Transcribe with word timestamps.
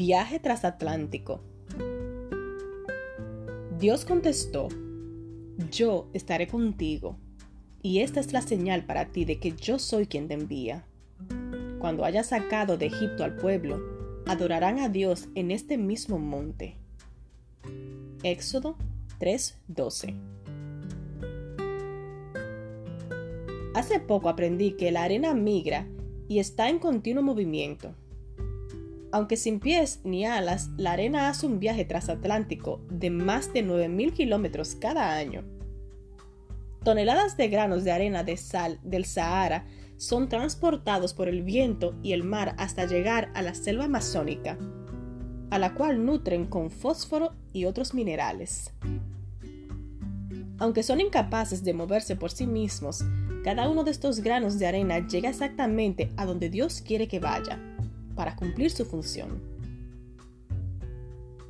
Viaje 0.00 0.38
transatlántico. 0.38 1.42
Dios 3.78 4.06
contestó, 4.06 4.68
yo 5.70 6.08
estaré 6.14 6.46
contigo, 6.46 7.18
y 7.82 7.98
esta 7.98 8.20
es 8.20 8.32
la 8.32 8.40
señal 8.40 8.86
para 8.86 9.12
ti 9.12 9.26
de 9.26 9.38
que 9.38 9.52
yo 9.52 9.78
soy 9.78 10.06
quien 10.06 10.26
te 10.26 10.32
envía. 10.32 10.86
Cuando 11.80 12.06
hayas 12.06 12.28
sacado 12.28 12.78
de 12.78 12.86
Egipto 12.86 13.24
al 13.24 13.36
pueblo, 13.36 13.78
adorarán 14.26 14.78
a 14.78 14.88
Dios 14.88 15.28
en 15.34 15.50
este 15.50 15.76
mismo 15.76 16.18
monte. 16.18 16.78
Éxodo 18.22 18.76
3:12 19.18 20.14
Hace 23.74 24.00
poco 24.00 24.30
aprendí 24.30 24.78
que 24.78 24.92
la 24.92 25.02
arena 25.02 25.34
migra 25.34 25.86
y 26.26 26.38
está 26.38 26.70
en 26.70 26.78
continuo 26.78 27.22
movimiento. 27.22 27.94
Aunque 29.12 29.36
sin 29.36 29.58
pies 29.58 30.00
ni 30.04 30.24
alas, 30.24 30.70
la 30.76 30.92
arena 30.92 31.28
hace 31.28 31.46
un 31.46 31.58
viaje 31.58 31.84
transatlántico 31.84 32.80
de 32.90 33.10
más 33.10 33.52
de 33.52 33.64
9.000 33.64 34.12
kilómetros 34.12 34.76
cada 34.76 35.14
año. 35.16 35.42
Toneladas 36.84 37.36
de 37.36 37.48
granos 37.48 37.82
de 37.84 37.90
arena 37.90 38.22
de 38.22 38.36
sal 38.36 38.78
del 38.82 39.04
Sahara 39.04 39.66
son 39.96 40.28
transportados 40.28 41.12
por 41.12 41.28
el 41.28 41.42
viento 41.42 41.94
y 42.02 42.12
el 42.12 42.22
mar 42.22 42.54
hasta 42.56 42.86
llegar 42.86 43.30
a 43.34 43.42
la 43.42 43.54
selva 43.54 43.84
amazónica, 43.84 44.56
a 45.50 45.58
la 45.58 45.74
cual 45.74 46.06
nutren 46.06 46.46
con 46.46 46.70
fósforo 46.70 47.34
y 47.52 47.64
otros 47.64 47.94
minerales. 47.94 48.72
Aunque 50.58 50.82
son 50.82 51.00
incapaces 51.00 51.64
de 51.64 51.74
moverse 51.74 52.16
por 52.16 52.30
sí 52.30 52.46
mismos, 52.46 53.04
cada 53.42 53.68
uno 53.68 53.82
de 53.82 53.90
estos 53.90 54.20
granos 54.20 54.58
de 54.58 54.66
arena 54.66 55.06
llega 55.06 55.30
exactamente 55.30 56.12
a 56.16 56.26
donde 56.26 56.48
Dios 56.48 56.80
quiere 56.80 57.08
que 57.08 57.18
vaya 57.18 57.58
para 58.14 58.36
cumplir 58.36 58.70
su 58.70 58.84
función. 58.84 59.40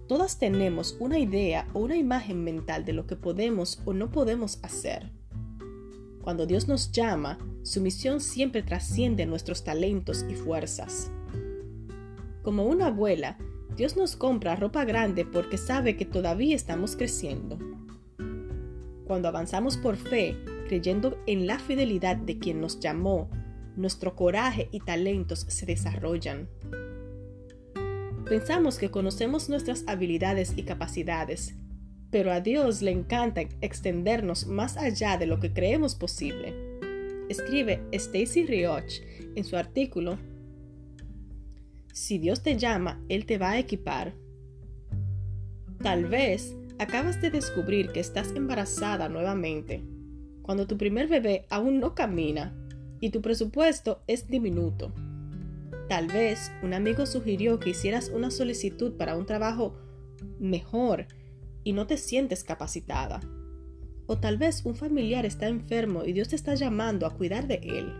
Todas 0.06 0.38
tenemos 0.38 0.96
una 0.98 1.18
idea 1.18 1.68
o 1.72 1.78
una 1.78 1.96
imagen 1.96 2.42
mental 2.42 2.84
de 2.84 2.92
lo 2.92 3.06
que 3.06 3.14
podemos 3.14 3.80
o 3.84 3.92
no 3.92 4.10
podemos 4.10 4.58
hacer. 4.62 5.10
Cuando 6.22 6.46
Dios 6.46 6.68
nos 6.68 6.90
llama, 6.90 7.38
su 7.62 7.80
misión 7.80 8.20
siempre 8.20 8.62
trasciende 8.62 9.24
nuestros 9.26 9.62
talentos 9.62 10.26
y 10.28 10.34
fuerzas. 10.34 11.10
Como 12.42 12.64
una 12.64 12.88
abuela, 12.88 13.38
Dios 13.76 13.96
nos 13.96 14.16
compra 14.16 14.56
ropa 14.56 14.84
grande 14.84 15.24
porque 15.24 15.56
sabe 15.56 15.96
que 15.96 16.04
todavía 16.04 16.56
estamos 16.56 16.96
creciendo. 16.96 17.58
Cuando 19.06 19.28
avanzamos 19.28 19.76
por 19.76 19.96
fe, 19.96 20.36
creyendo 20.68 21.18
en 21.26 21.46
la 21.46 21.58
fidelidad 21.58 22.16
de 22.16 22.38
quien 22.38 22.60
nos 22.60 22.80
llamó, 22.80 23.30
nuestro 23.76 24.14
coraje 24.14 24.68
y 24.72 24.80
talentos 24.80 25.46
se 25.48 25.66
desarrollan. 25.66 26.48
Pensamos 28.28 28.78
que 28.78 28.90
conocemos 28.90 29.48
nuestras 29.48 29.84
habilidades 29.86 30.52
y 30.56 30.62
capacidades, 30.62 31.54
pero 32.10 32.32
a 32.32 32.40
Dios 32.40 32.82
le 32.82 32.90
encanta 32.90 33.42
extendernos 33.60 34.46
más 34.46 34.76
allá 34.76 35.16
de 35.16 35.26
lo 35.26 35.40
que 35.40 35.52
creemos 35.52 35.94
posible. 35.94 36.54
Escribe 37.28 37.82
Stacy 37.92 38.46
Rioch 38.46 39.02
en 39.34 39.44
su 39.44 39.56
artículo, 39.56 40.18
Si 41.92 42.18
Dios 42.18 42.42
te 42.42 42.56
llama, 42.56 43.02
Él 43.08 43.26
te 43.26 43.38
va 43.38 43.50
a 43.50 43.58
equipar. 43.58 44.14
Tal 45.82 46.06
vez 46.06 46.54
acabas 46.78 47.20
de 47.20 47.30
descubrir 47.30 47.90
que 47.90 48.00
estás 48.00 48.32
embarazada 48.34 49.08
nuevamente, 49.08 49.82
cuando 50.42 50.66
tu 50.66 50.76
primer 50.76 51.08
bebé 51.08 51.46
aún 51.50 51.80
no 51.80 51.94
camina 51.94 52.59
y 53.00 53.10
tu 53.10 53.22
presupuesto 53.22 54.02
es 54.06 54.28
diminuto. 54.28 54.92
Tal 55.88 56.06
vez 56.06 56.52
un 56.62 56.74
amigo 56.74 57.06
sugirió 57.06 57.58
que 57.58 57.70
hicieras 57.70 58.10
una 58.14 58.30
solicitud 58.30 58.96
para 58.96 59.16
un 59.16 59.26
trabajo 59.26 59.74
mejor 60.38 61.06
y 61.64 61.72
no 61.72 61.86
te 61.86 61.96
sientes 61.96 62.44
capacitada. 62.44 63.20
O 64.06 64.18
tal 64.18 64.38
vez 64.38 64.64
un 64.64 64.74
familiar 64.76 65.26
está 65.26 65.48
enfermo 65.48 66.04
y 66.04 66.12
Dios 66.12 66.28
te 66.28 66.36
está 66.36 66.54
llamando 66.54 67.06
a 67.06 67.16
cuidar 67.16 67.46
de 67.46 67.60
él. 67.62 67.92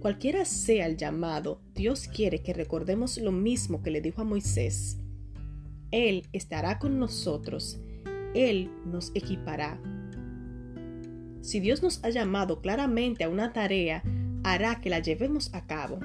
Cualquiera 0.00 0.44
sea 0.44 0.86
el 0.86 0.96
llamado, 0.96 1.60
Dios 1.74 2.08
quiere 2.08 2.42
que 2.42 2.52
recordemos 2.52 3.16
lo 3.18 3.32
mismo 3.32 3.82
que 3.82 3.90
le 3.90 4.02
dijo 4.02 4.20
a 4.20 4.24
Moisés. 4.24 4.98
Él 5.90 6.26
estará 6.32 6.78
con 6.78 6.98
nosotros, 6.98 7.78
Él 8.34 8.70
nos 8.84 9.12
equipará. 9.14 9.80
Si 11.44 11.60
Dios 11.60 11.82
nos 11.82 12.02
ha 12.02 12.08
llamado 12.08 12.62
claramente 12.62 13.22
a 13.22 13.28
una 13.28 13.52
tarea, 13.52 14.02
hará 14.44 14.80
que 14.80 14.88
la 14.88 15.00
llevemos 15.00 15.52
a 15.52 15.66
cabo. 15.66 16.00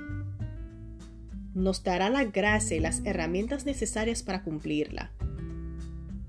Nos 1.55 1.81
dará 1.81 2.09
la 2.09 2.25
gracia 2.25 2.75
y 2.75 2.81
las 2.81 3.01
herramientas 3.05 3.66
necesarias 3.66 4.22
para 4.22 4.44
cumplirla. 4.44 5.13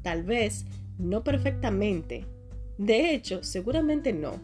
Tal 0.02 0.22
vez 0.22 0.64
no 0.96 1.24
perfectamente. 1.24 2.24
De 2.78 3.12
hecho, 3.12 3.42
seguramente 3.42 4.12
no. 4.12 4.40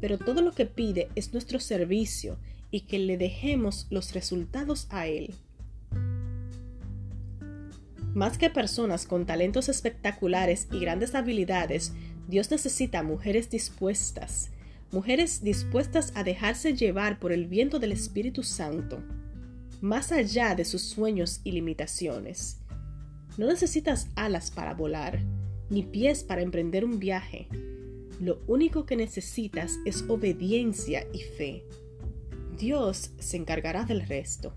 Pero 0.00 0.18
todo 0.18 0.42
lo 0.42 0.50
que 0.50 0.66
pide 0.66 1.08
es 1.14 1.32
nuestro 1.32 1.60
servicio 1.60 2.36
y 2.72 2.80
que 2.80 2.98
le 2.98 3.16
dejemos 3.16 3.86
los 3.90 4.12
resultados 4.12 4.88
a 4.90 5.06
Él. 5.06 5.34
Más 8.14 8.38
que 8.38 8.50
personas 8.50 9.06
con 9.06 9.24
talentos 9.24 9.68
espectaculares 9.68 10.66
y 10.72 10.80
grandes 10.80 11.14
habilidades, 11.14 11.92
Dios 12.26 12.50
necesita 12.50 13.04
mujeres 13.04 13.50
dispuestas, 13.50 14.50
mujeres 14.90 15.44
dispuestas 15.44 16.12
a 16.16 16.24
dejarse 16.24 16.74
llevar 16.74 17.20
por 17.20 17.30
el 17.30 17.46
viento 17.46 17.78
del 17.78 17.92
Espíritu 17.92 18.42
Santo, 18.42 19.00
más 19.80 20.10
allá 20.10 20.56
de 20.56 20.64
sus 20.64 20.82
sueños 20.82 21.40
y 21.44 21.52
limitaciones. 21.52 22.58
No 23.38 23.46
necesitas 23.46 24.08
alas 24.16 24.50
para 24.50 24.74
volar, 24.74 25.20
ni 25.70 25.84
pies 25.84 26.24
para 26.24 26.42
emprender 26.42 26.84
un 26.84 26.98
viaje. 26.98 27.46
Lo 28.20 28.42
único 28.48 28.86
que 28.86 28.96
necesitas 28.96 29.78
es 29.86 30.04
obediencia 30.08 31.06
y 31.12 31.20
fe. 31.20 31.64
Dios 32.58 33.12
se 33.20 33.36
encargará 33.36 33.84
del 33.84 34.06
resto. 34.06 34.52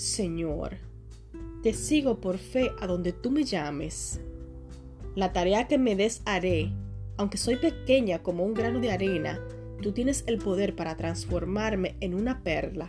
Señor, 0.00 0.78
te 1.62 1.74
sigo 1.74 2.22
por 2.22 2.38
fe 2.38 2.70
a 2.80 2.86
donde 2.86 3.12
tú 3.12 3.30
me 3.30 3.44
llames. 3.44 4.18
La 5.14 5.34
tarea 5.34 5.68
que 5.68 5.76
me 5.76 5.94
des 5.94 6.22
haré, 6.24 6.72
aunque 7.18 7.36
soy 7.36 7.56
pequeña 7.56 8.22
como 8.22 8.42
un 8.44 8.54
grano 8.54 8.80
de 8.80 8.90
arena, 8.90 9.38
tú 9.82 9.92
tienes 9.92 10.24
el 10.26 10.38
poder 10.38 10.74
para 10.74 10.96
transformarme 10.96 11.96
en 12.00 12.14
una 12.14 12.42
perla. 12.42 12.88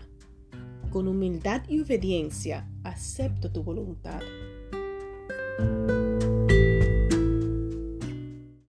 Con 0.89 1.09
humildad 1.09 1.63
y 1.67 1.81
obediencia 1.81 2.69
acepto 2.85 3.51
tu 3.51 3.61
voluntad. 3.61 4.21